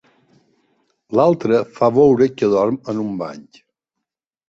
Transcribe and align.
L'altre, 1.19 1.61
fa 1.77 1.91
veure 1.99 2.31
que 2.39 2.53
dorm 2.57 2.83
en 2.95 3.07
un 3.07 3.17
banc. 3.25 3.65